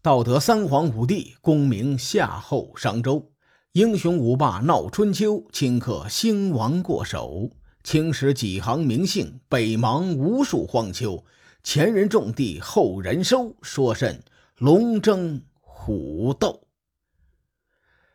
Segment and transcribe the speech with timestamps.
[0.00, 3.32] 道德三皇五帝，功名夏后商周，
[3.72, 7.50] 英雄五霸闹春秋，顷刻兴亡过手。
[7.82, 11.24] 青史几行名姓，北邙无数荒丘。
[11.64, 14.22] 前人种地，后人收，说甚
[14.58, 16.68] 龙争虎斗？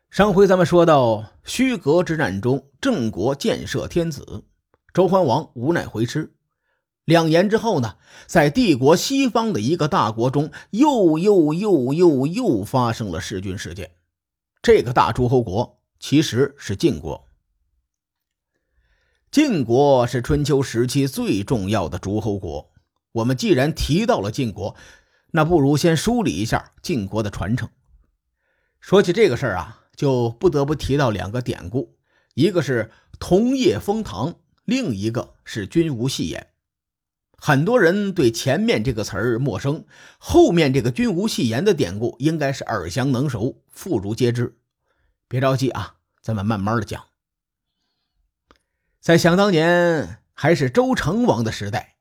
[0.10, 4.46] 上回咱们说到，虚阁之战中，郑国建设天子，
[4.94, 6.34] 周桓王无奈回师。
[7.06, 7.98] 两年之后呢，
[8.28, 13.92] 在帝国西方的一个大国中，又又又又又发生了弑君事件。
[14.62, 17.28] 这个大诸侯国其实是晋国。
[19.30, 22.72] 晋国是春秋时期最重要的诸侯国。
[23.12, 24.76] 我们既然提到了晋国，
[25.32, 27.68] 那不如先梳理一下晋国的传承。
[28.80, 31.98] 说起这个事儿啊，就不得不提到两个典故，
[32.34, 36.53] 一个是桐叶封堂，另一个是君无戏言。
[37.46, 39.84] 很多人对前面这个词儿陌生，
[40.18, 44.56] 后面这个“君无戏言”的典故应该是耳详能熟、妇孺皆知。
[45.28, 47.04] 别着急啊，咱们慢慢的讲。
[49.02, 51.98] 在想当年还是周成王的时代，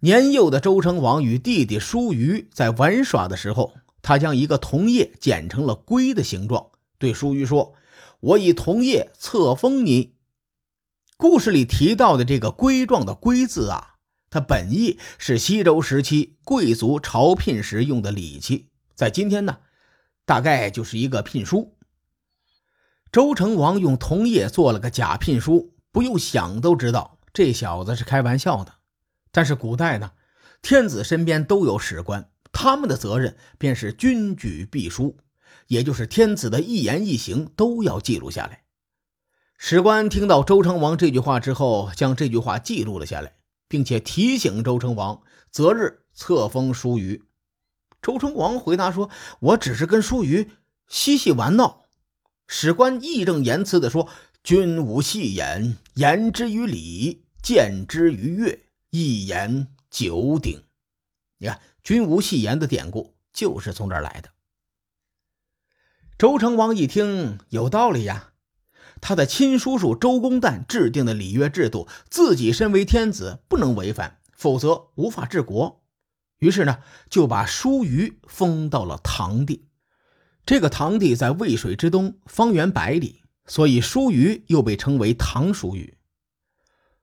[0.00, 6.66] 年幼的周成王与弟弟叔虞在玩耍的时候，他将一个桐叶剪成了龟的形状，
[6.98, 7.72] 对叔虞说
[8.20, 10.12] ：“我以桐叶册封你。”
[11.16, 13.94] 故事里提到的这个龟状的“龟”字啊。
[14.30, 19.58] 它本意是西周时期贵族朝聘时用的礼器，在今天呢，
[20.24, 21.76] 大概就是一个聘书。
[23.10, 28.74] 周成王用铜叶做了个假聘书，不用想都知道这小子是开玩笑的。
[29.30, 30.12] 但是古代呢，
[30.60, 35.16] 天子身边都有史官，他们的责任便是君举必书，
[35.68, 38.64] 也就是天子的一言一行都要记录下来。
[39.56, 43.37] 史官听到周成王这句话之后，将这句话记录了下来。
[43.68, 47.22] 并且提醒周成王择日册封叔虞。
[48.00, 50.50] 周成王回答说：“我只是跟叔虞
[50.88, 51.84] 嬉戏玩闹。”
[52.48, 54.08] 史官义正言辞地说
[54.42, 58.58] ：“君无戏言，言之于理，见之于乐，
[58.90, 60.64] 一言九鼎。”
[61.38, 64.30] 你看，“君无戏言”的典故就是从这儿来的。
[66.16, 68.32] 周成王一听，有道理呀。
[69.00, 75.82] 他的亲叔叔周公旦制定的礼乐制度，自己身为天子不能违反，否则无法治国。
[76.38, 76.78] 于是呢，
[77.10, 79.66] 就把叔虞封到了唐地。
[80.46, 85.94] 这个唐地在渭水之东，方圆百里，所以叔虞又被称为唐叔虞。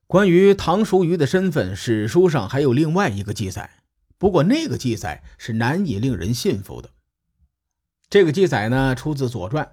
[0.08, 3.84] 关于唐叔虞的身份，史书上还有另外一个记载，
[4.18, 6.92] 不过那个记载是难以令人信服的。
[8.10, 9.66] 这个记载呢，出自《左传》。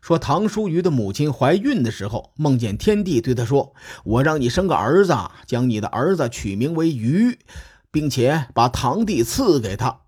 [0.00, 3.74] 说唐叔虞的母亲怀孕的时候，梦见天帝对他说
[4.04, 7.38] ：“我让你生个儿子，将你的儿子取名为虞，
[7.90, 10.02] 并且把堂弟赐给他。”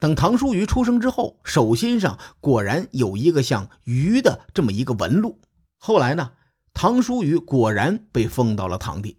[0.00, 5.40] 等唐叔虞出生之后，手心上果然有一个像鱼的这么一个纹路。
[5.76, 6.30] 后来呢，
[6.72, 9.18] 唐叔虞果然被封到了堂弟。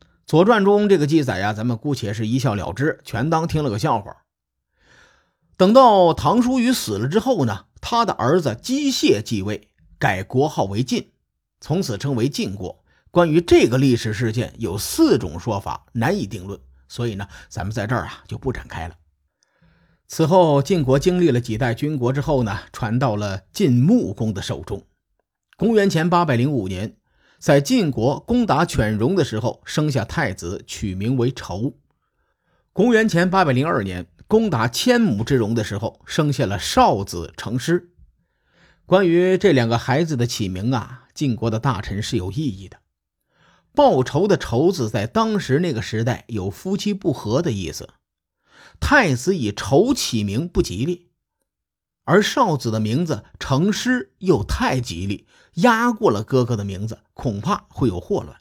[0.26, 4.16] 《左传》中这个记载呀，咱们姑且是一笑了之，全当听了个笑话。
[5.56, 7.66] 等到唐叔虞死了之后呢？
[7.88, 11.08] 他的儿子姬燮继位，改国号为晋，
[11.60, 12.82] 从此称为晋国。
[13.12, 16.58] 关于这个历史事件，有四种说法，难以定论。
[16.88, 18.96] 所以呢，咱们在这儿啊就不展开了。
[20.08, 24.82] 此后，晋国经历了几代军国之后呢，传到了晋穆公的手中。
[25.56, 26.96] 公元前八百零五年，
[27.38, 31.74] 在晋国攻打犬戎的时候，生下太子，取名为仇。
[32.72, 34.08] 公元前八百零二年。
[34.28, 37.92] 攻打千亩之戎的时候，生下了少子成师。
[38.84, 42.78] 关于这两个孩子的起名啊，晋国的大臣是有异议的。
[43.72, 47.90] 报仇的仇字在当时那个时代有夫妻不和的意思，
[48.80, 51.10] 太子以仇起名不吉利，
[52.04, 58.40] 而少子的名字成师又太吉利，压过了哥哥的名字，恐怕会有祸乱。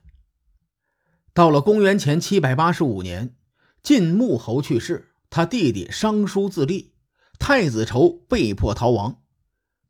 [1.33, 3.35] 到了公元前七百八十五年，
[3.83, 5.11] 晋穆侯去世。
[5.35, 6.93] 他弟弟商叔自立，
[7.37, 9.21] 太子仇被迫逃亡。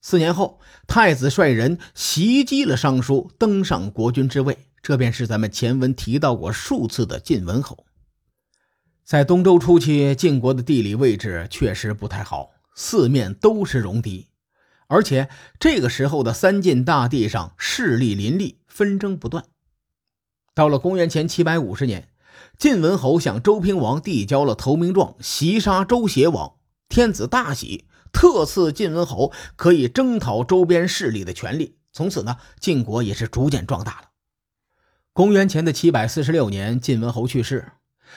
[0.01, 4.57] 四年后，太子率人袭击了商叔，登上国君之位。
[4.81, 7.85] 这便是咱们前文提到过数次的晋文侯。
[9.03, 14.29] 在东周初期，晋国的地理位置确实不太好，四面都是戎狄，
[14.87, 19.45] 而且这个时候的三晋大地上势力林立，纷争不断。
[20.55, 22.09] 到了公元前七百五十年。
[22.57, 26.53] 晋文侯向周平王递交了投名状，袭杀周邪王。
[26.87, 31.77] 天子大喜，特赐晋文侯可以征讨周边势力的权利。
[31.91, 34.09] 从此呢，晋国也是逐渐壮大了。
[35.11, 37.73] 公元前的七百四十六年，晋文侯去世，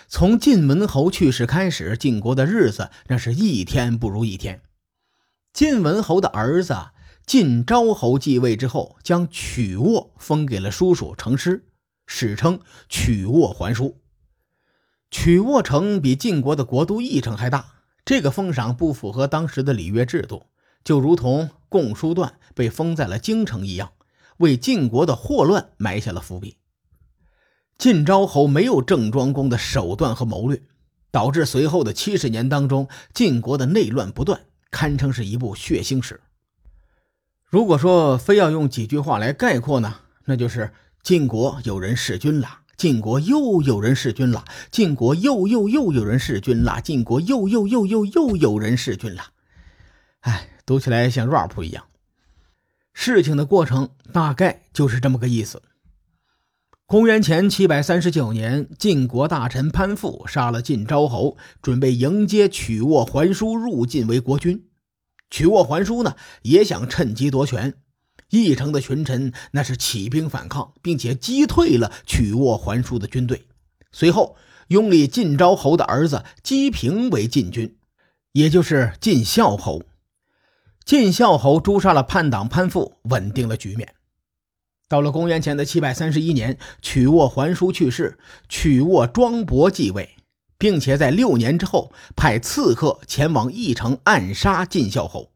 [0.07, 4.63] 从晋文侯去世开始，晋国的日子那是一天不如一天。
[5.53, 6.77] 晋文侯的儿子
[7.27, 11.67] 晋昭侯继位之后，将曲沃封给了叔叔成师，
[12.07, 14.01] 史称曲沃还书。
[15.11, 17.67] 曲沃城比晋国的国都邑城还大，
[18.05, 20.45] 这个封赏不符合当时的礼乐制度，
[20.85, 23.93] 就如同共叔段被封在了京城一样，
[24.39, 26.57] 为晋国的祸乱埋下了伏笔。
[27.79, 30.61] 晋昭侯没有郑庄公的手段和谋略，
[31.11, 34.41] 导致随后的七十年当中，晋国的内乱不断，
[34.71, 36.21] 堪称是一部血腥史。
[37.47, 40.73] 如果说非要用几句话来概括呢，那就是
[41.03, 49.33] 晋国有人弑君了，晋国又有人弑君了，晋国又又又有人弑君了，晋国又又又又又有人弑君了。
[50.21, 51.87] 哎，读起来像 rap 一样。
[52.95, 55.61] 事情的过程大概就是这么个意思。
[56.87, 64.69] 公元前七百三十九年，晋国大臣潘父杀了晋昭侯，准备迎接曲沃还叔入晋为国君。
[65.29, 67.75] 曲沃还叔呢，也想趁机夺权。
[68.31, 73.47] 义城的群臣那是起兵反抗，并且击退了曲沃还叔的军队。
[73.91, 74.37] 随后，
[74.69, 77.77] 拥立晋昭侯的儿子姬平为晋君，
[78.33, 79.83] 也就是晋孝侯。
[80.85, 83.95] 晋孝侯诛杀了叛党潘父，稳定了局面。
[84.89, 90.17] 到了公元前的七百三十一年，曲沃还叔去世，曲沃庄伯继位，
[90.57, 95.31] 并且在六年之后派刺客前往义城暗杀晋孝侯。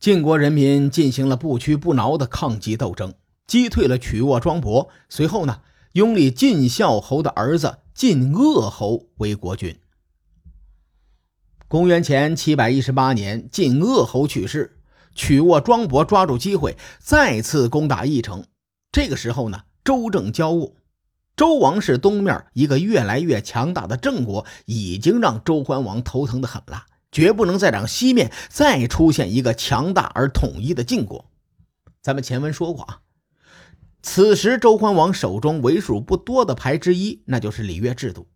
[0.00, 3.14] 晋国人民进行了不屈不挠的抗击斗争，
[3.48, 4.88] 击退了曲沃庄伯。
[5.08, 5.62] 随后呢，
[5.94, 9.76] 拥立晋孝侯的儿子晋鄂侯为国君。
[11.66, 14.76] 公元前七百一十八年，晋鄂侯去世。
[15.16, 18.44] 曲沃庄伯抓住机会，再次攻打义城。
[18.92, 20.76] 这个时候呢，周正交恶，
[21.36, 31.30] 周王室东面一个越来越强大的郑国，已经让周桓王头疼的很了，绝不能再让西面再出现一个强大而统一的晋国。
[32.00, 33.00] 咱们前文说过啊，
[34.02, 38.28] 此时周桓王手中为数不多的牌之一，那就是礼乐制度。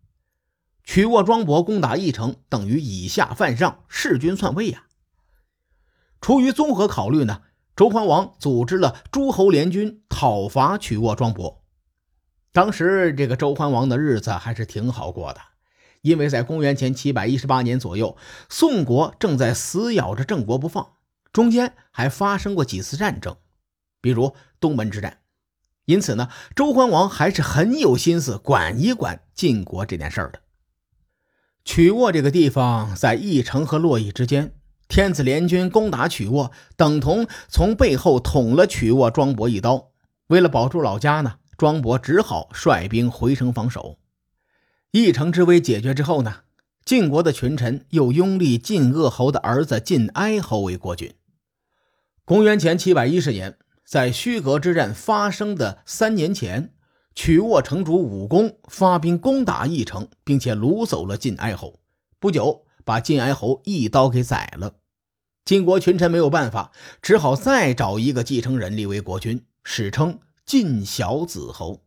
[0.83, 4.83] 曲沃庄伯攻打义城，等于以下犯上，弑君篡位呀。
[6.19, 7.41] 出于综合考虑呢，
[7.75, 11.63] 周桓王组织了诸侯联军讨伐曲沃庄伯。
[12.51, 15.39] 当时这个周桓王的日子还是挺好过的，
[16.03, 18.17] 因为在公元前七百一十八年左右，
[18.49, 20.93] 宋国正在死咬着郑国不放，
[21.31, 23.37] 中间还发生过几次战争，
[24.01, 25.19] 比如东门之战。
[25.85, 30.41] 因此呢，周桓王还是很有心思管一管晋国这件事儿的。
[31.63, 34.53] 曲沃这个地方在翼城和洛邑之间。
[34.89, 39.91] 天子联军攻打曲沃，等同从背后捅了曲沃庄伯一刀。
[40.27, 43.97] 为了保住老家呢，庄伯只好率兵回城防守。
[44.95, 46.41] 一城之危解决之后呢，
[46.85, 51.15] 晋国的群臣又拥立晋鄂侯的儿子晋哀侯为国君。
[52.23, 56.75] 公元前七百一十年，在胥阁之战发生的三年前，
[57.15, 61.79] 曲沃城主武公发兵攻打义城，并且掳走了晋哀侯。
[62.19, 64.75] 不久，把晋哀侯一刀给宰了。
[65.43, 71.81] 晋国群臣没有办法，只好再找一个继承人立为国君，史称晋小子侯。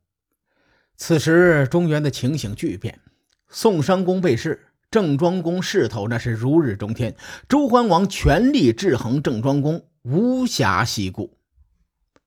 [0.96, 3.00] 此时中原的情形巨变，
[3.48, 4.58] 宋襄公被弑，
[4.90, 7.14] 郑庄公势头那是如日中天，
[7.48, 11.36] 周桓王全力制衡郑庄公，无暇西顾。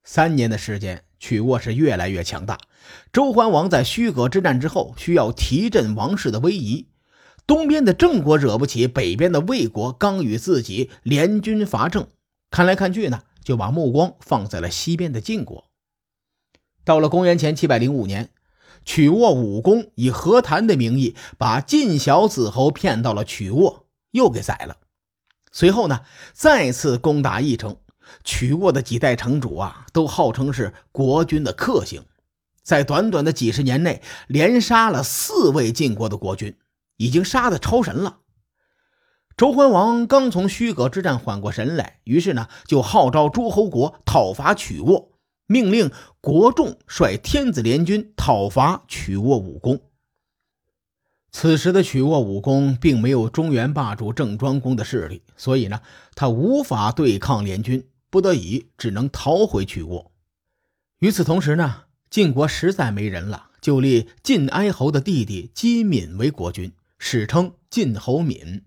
[0.03, 2.60] 三年的时间，曲沃是越来越强大。
[3.12, 6.88] 周桓王在虚葛之战之后，需要提振王室的威仪。
[7.48, 12.08] 东边的郑国惹不起，北边的魏国刚与自己联军伐郑，
[12.51, 15.65] 看来看去呢，就把目光放在了西边的晋国。
[16.86, 18.29] 到了公元前七百零五年，
[18.86, 24.77] 曲沃武公以和谈的名义把晋小子侯骗到了曲沃，又给宰了。
[25.51, 26.01] 随后呢，
[26.33, 27.77] 再次攻打义城，
[28.24, 32.03] 曲沃的几代城主啊，都号称是国君的克星，
[32.63, 36.55] 在短短的几十年内，连杀了四位晋国的国君。
[37.01, 38.17] 已经杀的超神了。
[39.38, 45.13] 周桓王刚从虚葛之战缓过神来，于是呢就号召诸侯国讨伐曲沃，
[45.51, 45.89] 命令
[46.22, 49.82] 国仲率天子联军讨伐曲沃武功。
[51.32, 55.82] 此时的曲沃武功并没有中原霸主郑庄公的势力，所以呢
[56.13, 60.12] 他无法对抗联军，不得已只能逃回曲沃。
[61.00, 66.72] 与此同时呢，晋国实在没人了，就立晋哀侯的弟弟姬敏为国君。
[67.00, 68.65] 史称晋侯敏。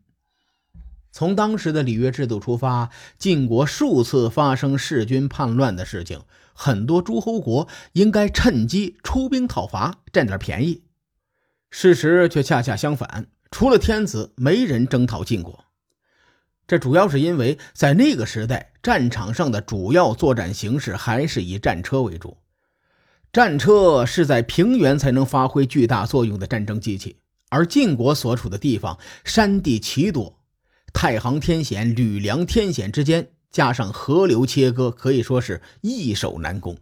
[1.13, 6.23] 从当时的礼乐制度出发，晋国数次发生弑君叛乱的事情，
[6.65, 10.85] 很多诸侯国应该趁机出兵讨伐，占点便宜。
[11.73, 15.65] 事实却恰恰相反，除了天子，没人征讨晋国。
[16.69, 22.39] 这主要是因为在那个时代，战场上的主要作战形式还是以战车为主。
[23.33, 27.17] 战车是在平原才能发挥巨大作用的战争机器，
[27.49, 30.39] 而晋国所处的地方山地奇多，
[30.93, 36.79] 太行天险、吕梁天险之间，加上河流切割，可以说是易守难攻。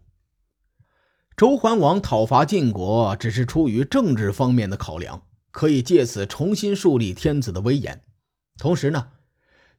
[1.37, 8.03] 周桓王讨伐晋国，只是出于政治方面的考量，可以借此重新树立天子的威严。
[8.57, 9.09] 同时呢，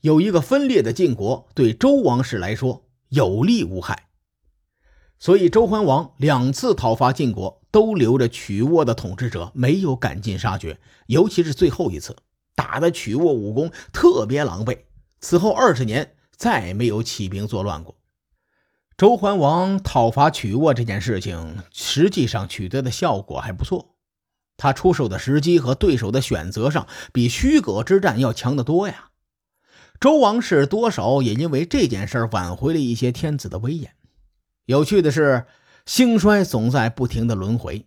[0.01, 4.09] 有一个分裂的晋国，对周王室来说有利无害。
[5.19, 10.79] 所以周桓王两次讨伐晋国，都留着曲沃的统治者，没有赶尽杀绝。
[11.05, 12.17] 尤其是最后一次，
[12.55, 14.79] 打的曲沃武功特别狼狈。
[15.19, 17.99] 此后二十年，再没有起兵作乱过。
[18.97, 23.93] 周桓王讨伐曲沃这件事情，实际上取得的效果还不错。
[24.57, 29.11] 他出手的时机和对手的选择上，比虚葛之战要强得多呀。
[29.99, 33.93] 周王室多少也因为这件事挽回了一些天子的威严。
[34.65, 35.45] 有趣的是，
[35.85, 37.85] 兴衰总在不停的轮回。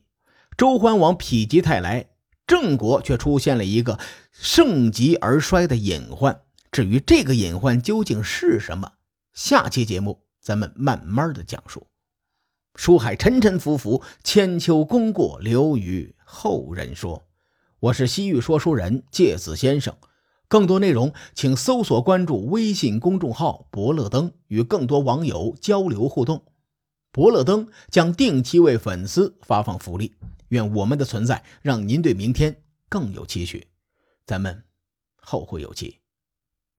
[0.57, 2.07] 周桓王否极泰来，
[2.47, 3.99] 郑国却出现了一个
[4.31, 6.43] 盛极而衰的隐患。
[6.75, 8.95] 至于这个隐患究竟是什么，
[9.33, 10.25] 下期节目。
[10.41, 11.87] 咱们慢慢的讲述，
[12.75, 17.29] 书海沉沉浮浮，千秋功过留于后人说。
[17.79, 19.97] 我是西域说书人介子先生，
[20.49, 26.45] 更多内容请搜索关注微信公众号“伯乐灯”，与更多网友交流互动。
[27.13, 30.13] 伯乐灯将定期为粉丝发放福利，
[30.49, 33.69] 愿我们的存在让您对明天更有期许。
[34.27, 34.65] 咱们
[35.15, 36.01] 后会有期。